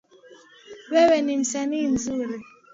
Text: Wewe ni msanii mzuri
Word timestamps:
Wewe 0.91 1.21
ni 1.21 1.37
msanii 1.37 1.87
mzuri 1.87 2.43